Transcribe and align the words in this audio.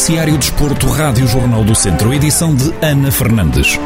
Noticiário 0.00 0.38
Desporto, 0.38 0.86
Rádio 0.86 1.26
Jornal 1.26 1.62
do 1.62 1.74
Centro, 1.74 2.10
edição 2.10 2.54
de 2.54 2.72
Ana 2.80 3.12
Fernandes. 3.12 3.78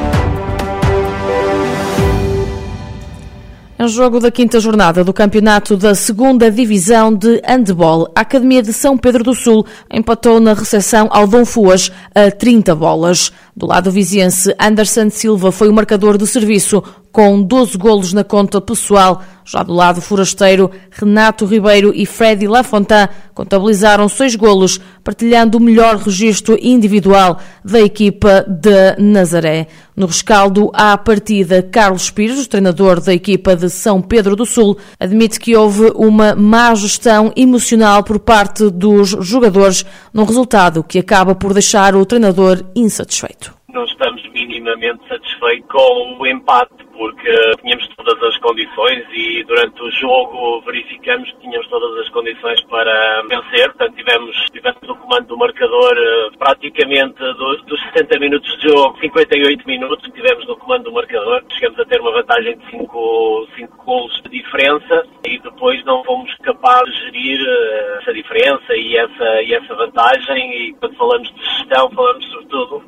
Em 3.76 3.88
jogo 3.88 4.20
da 4.20 4.30
quinta 4.30 4.60
jornada 4.60 5.02
do 5.02 5.12
campeonato 5.12 5.76
da 5.76 5.92
segunda 5.92 6.52
divisão 6.52 7.12
de 7.12 7.42
handball, 7.44 8.08
a 8.14 8.20
Academia 8.20 8.62
de 8.62 8.72
São 8.72 8.96
Pedro 8.96 9.24
do 9.24 9.34
Sul 9.34 9.66
empatou 9.92 10.38
na 10.38 10.54
recepção 10.54 11.08
ao 11.10 11.26
Dom 11.26 11.44
Fuas 11.44 11.90
a 12.14 12.30
30 12.30 12.76
bolas. 12.76 13.32
Do 13.56 13.66
lado 13.66 13.90
viziense, 13.90 14.54
Anderson 14.56 15.10
Silva 15.10 15.50
foi 15.50 15.68
o 15.68 15.74
marcador 15.74 16.16
de 16.16 16.28
serviço 16.28 16.80
com 17.10 17.42
12 17.42 17.76
golos 17.76 18.12
na 18.12 18.22
conta 18.22 18.60
pessoal. 18.60 19.20
Já 19.44 19.62
do 19.62 19.74
lado 19.74 20.00
forasteiro, 20.00 20.70
Renato 20.90 21.44
Ribeiro 21.44 21.92
e 21.94 22.06
Freddy 22.06 22.48
Lafontaine 22.48 23.10
contabilizaram 23.34 24.08
seis 24.08 24.34
golos, 24.34 24.80
partilhando 25.02 25.58
o 25.58 25.60
melhor 25.60 25.96
registro 25.96 26.56
individual 26.60 27.38
da 27.62 27.80
equipa 27.80 28.44
de 28.48 28.96
Nazaré. 28.98 29.66
No 29.94 30.06
rescaldo 30.06 30.70
à 30.72 30.96
partida, 30.96 31.62
Carlos 31.62 32.10
Pires, 32.10 32.46
treinador 32.46 33.00
da 33.00 33.12
equipa 33.12 33.54
de 33.54 33.68
São 33.68 34.00
Pedro 34.00 34.34
do 34.34 34.46
Sul, 34.46 34.78
admite 34.98 35.38
que 35.38 35.54
houve 35.54 35.92
uma 35.94 36.34
má 36.34 36.74
gestão 36.74 37.32
emocional 37.36 38.02
por 38.02 38.18
parte 38.18 38.70
dos 38.70 39.10
jogadores, 39.10 39.84
num 40.12 40.24
resultado 40.24 40.82
que 40.82 40.98
acaba 40.98 41.34
por 41.34 41.52
deixar 41.52 41.94
o 41.94 42.06
treinador 42.06 42.64
insatisfeito 42.74 43.54
não 43.74 43.84
estamos 43.84 44.22
minimamente 44.32 45.06
satisfeitos 45.08 45.68
com 45.68 46.16
o 46.20 46.26
empate, 46.26 46.83
porque 46.96 47.30
tínhamos 47.60 47.86
todas 47.96 48.22
as 48.22 48.36
condições 48.38 49.04
e 49.12 49.42
durante 49.44 49.82
o 49.82 49.90
jogo 49.92 50.60
verificamos 50.62 51.30
que 51.32 51.40
tínhamos 51.40 51.66
todas 51.68 51.98
as 52.00 52.08
condições 52.10 52.60
para 52.62 53.22
vencer. 53.22 53.72
Portanto, 53.72 53.96
tivemos, 53.96 54.36
tivemos 54.52 54.82
o 54.88 54.94
comando 54.96 55.26
do 55.26 55.36
marcador 55.36 55.92
eh, 55.96 56.30
praticamente 56.38 57.18
dos, 57.18 57.62
dos 57.64 57.80
60 57.92 58.18
minutos 58.18 58.58
de 58.58 58.68
jogo, 58.68 58.98
58 59.00 59.66
minutos 59.66 60.10
tivemos 60.14 60.46
no 60.46 60.56
comando 60.56 60.84
do 60.84 60.92
marcador. 60.92 61.42
Chegamos 61.52 61.78
a 61.78 61.84
ter 61.84 62.00
uma 62.00 62.12
vantagem 62.12 62.56
de 62.56 62.70
5, 62.70 63.48
5 63.56 63.84
golos 63.84 64.22
de 64.22 64.30
diferença 64.30 65.06
e 65.26 65.38
depois 65.38 65.84
não 65.84 66.02
fomos 66.04 66.34
capazes 66.36 66.94
de 66.94 67.04
gerir 67.04 67.40
eh, 67.46 67.98
essa 68.00 68.12
diferença 68.12 68.74
e 68.74 68.96
essa, 68.96 69.42
e 69.42 69.54
essa 69.54 69.74
vantagem. 69.74 70.68
E 70.68 70.74
quando 70.74 70.96
falamos 70.96 71.32
de 71.34 71.44
gestão, 71.44 71.90
falamos 71.90 72.24
sobretudo 72.26 72.82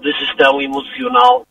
de 0.00 0.12
gestão 0.12 0.60
emocional. 0.60 1.46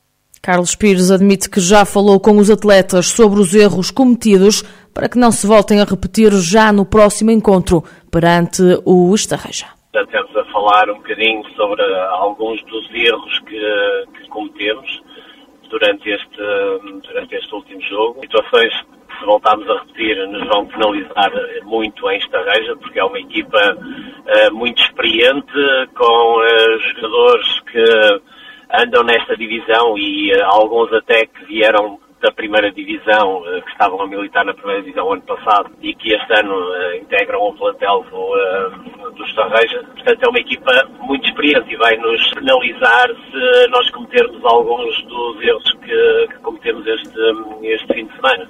Carlos 0.46 0.76
Pires 0.76 1.10
admite 1.10 1.50
que 1.50 1.62
já 1.62 1.86
falou 1.86 2.20
com 2.20 2.36
os 2.38 2.50
atletas 2.50 3.08
sobre 3.08 3.40
os 3.40 3.56
erros 3.56 3.90
cometidos 3.90 4.62
para 4.94 5.08
que 5.08 5.18
não 5.18 5.32
se 5.32 5.48
voltem 5.48 5.80
a 5.80 5.86
repetir 5.86 6.34
já 6.34 6.70
no 6.74 6.86
próximo 6.86 7.32
encontro 7.32 7.82
perante 8.12 8.62
o 8.84 9.16
Estarreja. 9.16 9.68
Estamos 9.96 10.36
a 10.36 10.44
falar 10.52 10.90
um 10.90 10.96
bocadinho 10.96 11.46
sobre 11.56 11.82
alguns 12.10 12.62
dos 12.66 12.94
erros 12.94 13.40
que, 13.48 14.06
que 14.18 14.28
cometemos 14.28 15.02
durante 15.70 16.10
este, 16.10 16.44
durante 17.08 17.36
este 17.36 17.56
último 17.56 17.82
jogo. 17.84 18.20
Situações 18.20 18.74
que 19.08 19.20
se 19.20 19.26
voltarmos 19.26 19.70
a 19.70 19.80
repetir 19.80 20.28
nos 20.28 20.46
vão 20.50 20.66
penalizar 20.66 21.32
muito 21.64 22.12
em 22.12 22.18
Estarreja, 22.18 22.76
porque 22.76 23.00
é 23.00 23.04
uma 23.06 23.20
equipa 23.20 23.78
uh, 23.78 24.54
muito 24.54 24.82
experiente, 24.82 25.54
com 25.96 26.38
uh, 26.42 26.80
jogadores 26.96 27.60
que 27.72 28.33
andam 28.72 29.04
nesta 29.04 29.36
divisão 29.36 29.98
e 29.98 30.34
uh, 30.34 30.46
alguns 30.46 30.92
até 30.94 31.26
que 31.26 31.46
vieram 31.46 32.00
da 32.22 32.32
primeira 32.32 32.72
divisão, 32.72 33.42
uh, 33.42 33.62
que 33.62 33.72
estavam 33.72 34.02
a 34.02 34.08
militar 34.08 34.46
na 34.46 34.54
primeira 34.54 34.82
divisão 34.82 35.12
ano 35.12 35.22
passado 35.24 35.72
e 35.82 35.94
que 35.94 36.14
este 36.14 36.40
ano 36.40 36.54
uh, 36.54 36.96
integram 36.96 37.42
o 37.42 37.54
plantel 37.54 38.06
do, 38.10 39.12
do 39.12 39.24
Estarreja. 39.26 39.84
Portanto, 39.84 40.24
é 40.24 40.30
uma 40.30 40.40
equipa 40.40 40.72
muito 41.00 41.28
experiente 41.28 41.74
e 41.74 41.78
vai 41.78 41.96
nos 41.98 42.32
penalizar 42.32 43.10
se 43.10 43.68
nós 43.70 43.90
cometermos 43.92 44.44
alguns 44.46 45.04
dos 45.04 45.42
erros 45.42 45.72
que, 45.84 46.28
que 46.28 46.40
cometemos 46.42 46.86
este, 46.88 47.20
este 47.64 47.94
fim 47.94 48.06
de 48.06 48.16
semana. 48.16 48.50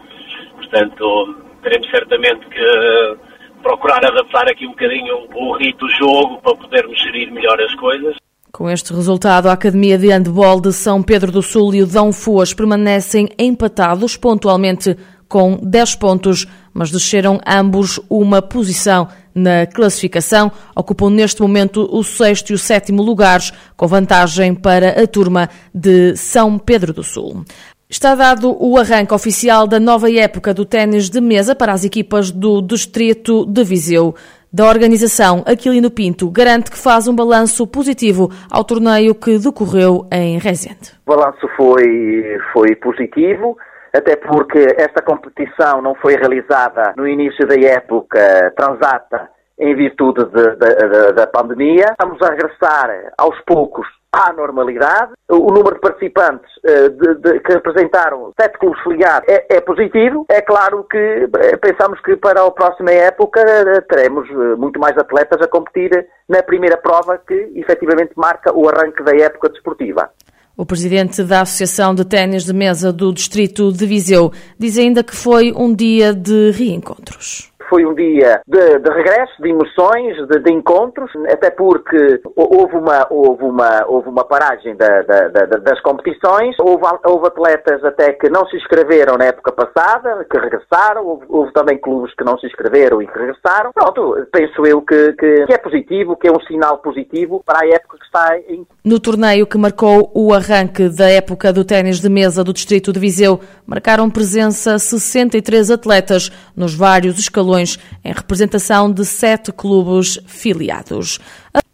Portanto, 0.56 1.35
teremos 1.63 1.90
certamente 1.90 2.45
que 2.47 3.18
procurar 3.63 4.06
adaptar 4.06 4.50
aqui 4.51 4.68
um 4.68 4.72
bocadinho 4.72 5.28
o 5.34 5.53
rito 5.53 5.88
do 5.88 5.94
jogo 5.94 6.41
para 6.41 6.56
podermos 6.56 7.01
gerir 7.01 7.31
melhor 7.31 7.59
as 7.62 7.74
coisas. 7.75 8.22
Com 8.56 8.69
este 8.69 8.94
resultado, 8.94 9.50
a 9.50 9.53
Academia 9.53 9.97
de 9.97 10.09
Handball 10.09 10.62
de 10.62 10.72
São 10.72 11.02
Pedro 11.02 11.31
do 11.31 11.41
Sul 11.41 11.74
e 11.74 11.81
o 11.81 11.88
Dão 11.88 12.14
Fuas 12.14 12.53
permanecem 12.53 13.28
empatados 13.36 14.16
pontualmente 14.16 14.96
com 15.28 15.58
10 15.59 15.96
pontos, 15.96 16.46
mas 16.72 16.92
desceram 16.92 17.40
ambos 17.47 18.00
uma 18.08 18.44
posição 18.44 19.08
na 19.34 19.66
classificação. 19.66 20.52
Ocupam 20.75 21.09
neste 21.09 21.42
momento 21.42 21.90
o 21.92 22.03
sexto 22.03 22.52
e 22.52 22.53
o 22.53 22.59
sétimo 22.59 23.02
lugares, 23.02 23.52
com 23.75 23.88
vantagem 23.88 24.53
para 24.53 25.02
a 25.02 25.08
turma 25.08 25.50
de 25.74 26.16
São 26.16 26.59
Pedro 26.59 26.94
do 26.94 27.03
Sul. 27.03 27.44
Está 27.90 28.13
dado 28.13 28.56
o 28.63 28.78
arranque 28.78 29.16
oficial 29.16 29.66
da 29.66 29.80
nova 29.80 30.12
época 30.12 30.53
do 30.53 30.63
ténis 30.63 31.09
de 31.09 31.19
mesa 31.19 31.56
para 31.56 31.74
as 31.74 31.84
equipas 31.84 32.30
do 32.30 32.62
Distrito 32.62 33.47
de 33.47 33.63
Viseu 33.63 34.13
da 34.53 34.68
organização 34.68 35.44
Aquilino 35.47 35.90
Pinto 35.90 36.30
garante 36.30 36.69
que 36.69 36.78
faz 36.78 37.08
um 37.08 37.16
balanço 37.16 37.66
positivo 37.66 38.30
ao 38.52 38.64
torneio 38.64 39.16
que 39.16 39.40
decorreu 39.40 40.06
em 40.12 40.38
Rezende. 40.38 40.94
O 41.08 41.16
balanço 41.16 41.47
foi, 41.58 42.38
foi 42.53 42.75
positivo, 42.75 43.58
até 43.92 44.16
porque 44.16 44.59
esta 44.78 45.02
competição 45.02 45.81
não 45.81 45.96
foi 45.96 46.16
realizada 46.16 46.94
no 46.96 47.08
início 47.08 47.47
da 47.47 47.56
época 47.56 48.53
transata 48.56 49.28
em 49.63 49.75
virtude 49.75 50.25
de, 50.25 50.56
de, 50.57 50.75
de, 50.75 51.13
da 51.13 51.25
pandemia. 51.28 51.85
Estamos 51.91 52.22
a 52.22 52.31
regressar 52.31 52.90
aos 53.18 53.40
poucos 53.46 53.88
à 54.12 54.34
normalidade. 54.34 55.13
O 55.29 55.51
número 55.51 55.75
de 55.75 55.81
participantes 55.81 56.50
uh, 56.57 56.90
de, 56.90 57.16
de, 57.16 57.40
que 57.40 57.53
representaram 57.53 58.31
sete 58.40 58.59
clubes 58.59 58.81
filiados 58.84 59.28
é, 59.29 59.46
é, 59.50 59.62
positivo. 59.62 60.25
É 60.29 60.41
claro 60.41 60.84
que 60.84 61.24
uh, 61.25 61.57
pensamos 61.59 62.00
que 62.01 62.18
para 62.18 62.46
a 62.46 62.51
próxima 62.51 62.91
época 62.91 63.41
uh, 63.41 63.81
teremos 63.88 64.29
muito 64.57 64.79
mais 64.79 64.97
atletas 64.97 65.41
a 65.41 65.47
competir 65.47 66.07
na 66.28 66.44
primeira 66.44 66.78
prova 66.78 67.18
que 67.25 67.51
efetivamente 67.56 68.12
marca 68.18 68.53
o 68.53 68.68
arranque 68.68 69.01
da 69.01 69.16
época 69.16 69.50
desportiva. 69.50 70.09
O 70.56 70.66
presidente 70.68 71.24
da 71.24 71.41
Associação 71.41 71.95
de 71.95 72.06
Ténis 72.06 72.44
de 72.44 72.53
Mesa 72.53 72.94
do 72.94 73.12
Distrito 73.12 73.72
de 73.72 73.88
Viseu 73.88 74.31
diz 74.59 74.78
ainda 74.78 75.03
que 75.03 75.16
foi 75.16 75.51
um 75.56 75.74
dia 75.74 76.13
de 76.13 76.51
reencontros 76.51 77.53
foi 77.73 77.88
um 77.88 77.95
dia 77.95 78.39
de, 78.47 78.78
de 78.78 78.89
regresso, 78.91 79.34
de 79.41 79.50
emoções, 79.50 80.16
de, 80.28 80.39
de, 80.41 80.53
encontros, 80.53 81.09
até 81.28 81.50
porque 81.50 82.22
houve 82.35 82.75
uma, 82.75 83.07
houve 83.09 83.44
uma, 83.45 83.84
houve 83.88 84.09
uma 84.09 84.23
paragem 84.23 84.75
da, 84.75 85.01
da, 85.01 85.28
da, 85.29 85.45
das 85.57 85.81
competições, 85.81 86.56
houve, 86.59 86.83
houve, 87.03 87.25
atletas 87.25 87.83
até 87.83 88.13
que 88.13 88.29
não 88.29 88.45
se 88.47 88.57
inscreveram 88.57 89.17
na 89.17 89.25
época 89.25 89.51
passada, 89.51 90.23
que 90.29 90.38
regressaram, 90.38 91.03
houve, 91.03 91.25
houve 91.28 91.51
também 91.53 91.79
clubes 91.79 92.13
que 92.13 92.23
não 92.23 92.38
se 92.38 92.45
inscreveram 92.45 93.01
e 93.01 93.07
que 93.07 93.17
regressaram. 93.17 93.72
Pronto, 93.73 94.23
penso 94.31 94.63
eu 94.67 94.79
que, 94.81 95.13
que, 95.13 95.45
que 95.47 95.53
é 95.53 95.57
positivo, 95.57 96.16
que 96.16 96.28
é 96.28 96.31
um 96.31 96.41
sinal 96.41 96.78
positivo 96.78 97.41
para 97.44 97.66
a 97.66 97.67
época 97.67 97.97
que 97.97 98.06
está 98.06 98.38
em. 98.50 98.67
No 98.85 99.00
torneio 99.00 99.47
que 99.47 99.57
marcou 99.57 100.12
o 100.13 100.31
arranque 100.31 100.89
da 100.89 101.09
época 101.09 101.51
do 101.51 101.66
ténis 101.66 102.00
de 102.00 102.09
mesa 102.09 102.44
do 102.44 102.53
Distrito 102.53 102.94
de 102.94 103.00
Viseu, 103.00 103.39
marcaram 103.66 104.12
presença 104.12 104.78
63 104.78 105.72
atletas 105.72 106.29
nos 106.56 106.75
vários 106.75 107.17
escalões 107.17 107.62
em 108.03 108.13
representação 108.13 108.91
de 108.91 109.06
sete 109.06 109.51
clubes 109.51 110.19
filiados. 110.25 111.19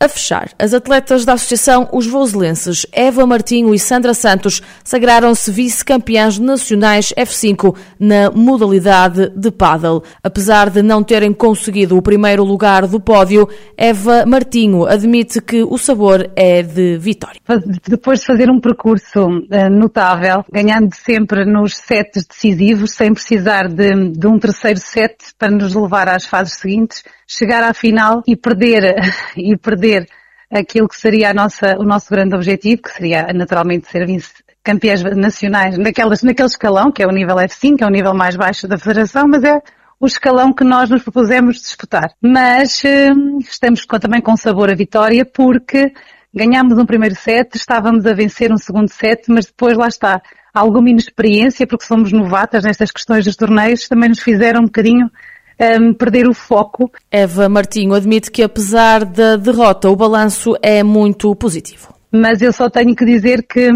A 0.01 0.07
fechar, 0.07 0.51
as 0.57 0.73
atletas 0.73 1.25
da 1.25 1.33
Associação 1.33 1.89
Os 1.91 2.07
Voselenses, 2.07 2.85
Eva 2.89 3.27
Martinho 3.27 3.75
e 3.75 3.77
Sandra 3.77 4.13
Santos, 4.13 4.61
sagraram-se 4.81 5.51
vice-campeãs 5.51 6.39
nacionais 6.39 7.11
F5 7.17 7.75
na 7.99 8.31
modalidade 8.31 9.29
de 9.35 9.51
paddle. 9.51 10.01
Apesar 10.23 10.69
de 10.69 10.81
não 10.81 11.03
terem 11.03 11.33
conseguido 11.33 11.97
o 11.97 12.01
primeiro 12.01 12.45
lugar 12.45 12.87
do 12.87 12.97
pódio, 12.97 13.49
Eva 13.75 14.25
Martinho 14.25 14.85
admite 14.85 15.41
que 15.41 15.63
o 15.63 15.77
sabor 15.77 16.31
é 16.33 16.61
de 16.61 16.97
vitória. 16.97 17.41
Depois 17.85 18.21
de 18.21 18.27
fazer 18.27 18.49
um 18.49 18.61
percurso 18.61 19.27
uh, 19.27 19.69
notável, 19.69 20.45
ganhando 20.49 20.95
sempre 20.95 21.43
nos 21.43 21.75
sets 21.75 22.25
decisivos, 22.25 22.91
sem 22.91 23.13
precisar 23.13 23.67
de, 23.67 24.11
de 24.11 24.27
um 24.27 24.39
terceiro 24.39 24.79
set 24.79 25.17
para 25.37 25.51
nos 25.51 25.75
levar 25.75 26.07
às 26.07 26.23
fases 26.23 26.53
seguintes, 26.53 27.03
chegar 27.29 27.63
à 27.63 27.73
final 27.73 28.23
e 28.27 28.35
perder, 28.35 28.95
e 29.37 29.55
perder 29.55 30.09
aquilo 30.51 30.89
que 30.89 30.97
seria 30.97 31.31
nossa, 31.33 31.77
o 31.77 31.83
nosso 31.83 32.09
grande 32.09 32.35
objetivo, 32.35 32.81
que 32.81 32.91
seria 32.91 33.27
naturalmente 33.33 33.87
ser 33.87 34.07
campeões 34.63 35.03
nacionais 35.15 35.77
naquelas, 35.77 36.23
naquele 36.23 36.47
escalão, 36.47 36.91
que 36.91 37.03
é 37.03 37.07
o 37.07 37.11
nível 37.11 37.35
F5, 37.35 37.77
que 37.77 37.83
é 37.83 37.87
o 37.87 37.91
nível 37.91 38.13
mais 38.13 38.35
baixo 38.35 38.67
da 38.67 38.77
Federação, 38.77 39.27
mas 39.27 39.43
é 39.43 39.61
o 39.99 40.07
escalão 40.07 40.51
que 40.51 40.63
nós 40.63 40.89
nos 40.89 41.03
propusemos 41.03 41.57
disputar. 41.57 42.11
Mas 42.21 42.81
hum, 42.83 43.37
estamos 43.39 43.85
também 43.85 44.21
com 44.21 44.35
sabor 44.35 44.71
a 44.71 44.75
vitória 44.75 45.23
porque 45.23 45.93
ganhámos 46.33 46.77
um 46.77 46.85
primeiro 46.85 47.15
set, 47.15 47.55
estávamos 47.55 48.05
a 48.05 48.13
vencer 48.13 48.51
um 48.51 48.57
segundo 48.57 48.89
set, 48.89 49.23
mas 49.29 49.45
depois 49.45 49.77
lá 49.77 49.87
está. 49.87 50.21
Alguma 50.51 50.89
inexperiência, 50.89 51.67
porque 51.67 51.85
somos 51.85 52.11
novatas 52.11 52.63
nestas 52.63 52.91
questões 52.91 53.23
dos 53.23 53.35
torneios, 53.35 53.87
também 53.87 54.09
nos 54.09 54.19
fizeram 54.19 54.61
um 54.61 54.65
bocadinho 54.65 55.09
um, 55.59 55.93
perder 55.93 56.27
o 56.27 56.33
foco. 56.33 56.91
Eva 57.11 57.49
Martinho 57.49 57.93
admite 57.93 58.31
que 58.31 58.43
apesar 58.43 59.03
da 59.03 59.35
derrota, 59.35 59.89
o 59.89 59.95
balanço 59.95 60.55
é 60.61 60.83
muito 60.83 61.35
positivo. 61.35 61.93
Mas 62.11 62.41
eu 62.41 62.51
só 62.51 62.69
tenho 62.69 62.95
que 62.95 63.05
dizer 63.05 63.43
que 63.43 63.69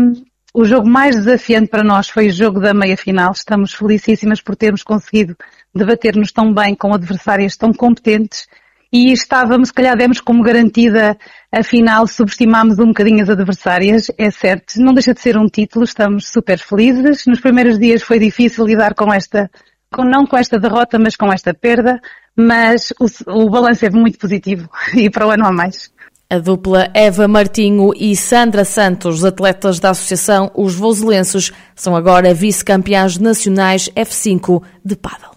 o 0.54 0.66
jogo 0.66 0.88
mais 0.88 1.16
desafiante 1.16 1.68
para 1.68 1.84
nós 1.84 2.10
foi 2.10 2.28
o 2.28 2.32
jogo 2.34 2.60
da 2.60 2.74
meia-final. 2.74 3.32
Estamos 3.32 3.74
felicíssimas 3.74 4.42
por 4.42 4.56
termos 4.56 4.84
conseguido 4.84 5.36
debater-nos 5.74 6.32
tão 6.32 6.54
bem 6.54 6.76
com 6.76 6.94
adversárias 6.94 7.58
tão 7.58 7.74
competentes 7.74 8.48
e 8.94 9.12
estávamos, 9.12 9.70
se 9.70 9.74
calhar 9.74 9.98
demos 9.98 10.22
como 10.22 10.44
garantida 10.44 11.18
a 11.52 11.64
final, 11.64 12.06
subestimámos 12.06 12.78
um 12.78 12.90
bocadinho 12.90 13.24
as 13.24 13.30
adversárias, 13.30 14.12
é 14.20 14.30
certo. 14.30 14.76
Não 14.78 14.94
deixa 14.94 15.16
de 15.16 15.20
ser 15.20 15.36
um 15.36 15.48
título, 15.48 15.84
estamos 15.84 16.28
super 16.28 16.60
felizes. 16.60 17.26
Nos 17.26 17.40
primeiros 17.40 17.80
dias 17.80 18.04
foi 18.04 18.20
difícil 18.20 18.64
lidar 18.68 18.94
com 18.94 19.12
esta, 19.12 19.50
com, 19.94 20.04
não 20.04 20.26
com 20.26 20.38
esta 20.38 20.60
derrota, 20.60 21.00
mas 21.00 21.16
com 21.16 21.32
esta 21.32 21.54
perda, 21.54 22.02
mas 22.36 22.92
o, 23.00 23.46
o 23.46 23.50
balanço 23.50 23.86
é 23.86 23.90
muito 23.90 24.18
positivo 24.18 24.70
e 24.94 25.10
para 25.10 25.28
o 25.28 25.32
ano 25.32 25.46
a 25.46 25.52
mais. 25.52 25.92
A 26.30 26.40
dupla 26.40 26.90
Eva 26.96 27.28
Martinho 27.28 27.92
e 27.96 28.16
Sandra 28.16 28.66
Santos, 28.66 29.24
atletas 29.24 29.80
da 29.80 29.92
Associação 29.92 30.50
Os 30.56 30.74
Voselenses, 30.74 31.52
são 31.76 31.96
agora 31.96 32.34
vice-campeãs 32.34 33.20
nacionais 33.20 33.88
F5 33.90 34.64
de 34.84 34.96
Paddle. 34.96 35.33